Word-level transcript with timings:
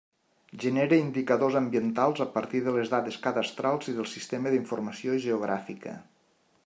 Genera 0.61 0.97
indicadors 1.01 1.57
ambientals 1.59 2.23
a 2.25 2.27
partir 2.37 2.61
de 2.69 2.73
les 2.77 2.93
dades 2.95 3.19
cadastrals 3.29 3.93
i 3.93 3.95
del 3.99 4.09
sistema 4.15 4.55
d'informació 4.55 5.19
geogràfica. 5.27 5.95